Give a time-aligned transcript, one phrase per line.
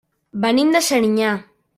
[0.45, 1.35] Venim de Serinyà.